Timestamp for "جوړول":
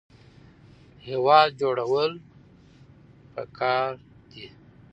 1.61-2.11